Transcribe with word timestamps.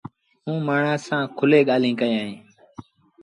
موٚنٚ 0.45 0.65
مآڻهآنٚ 0.67 1.03
سآݩٚ 1.07 1.31
کُلي 1.37 1.59
ڳآليٚنٚ 1.69 1.99
ڪئيݩ 1.99 2.17
اهينٚ 2.19 2.39